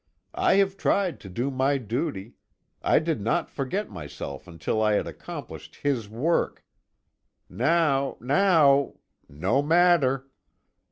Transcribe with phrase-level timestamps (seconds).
[0.33, 2.33] I have tried to do my duty.
[2.81, 6.65] I did not forget myself until I had accomplished his work.
[7.47, 8.95] Now now
[9.29, 10.27] no matter!"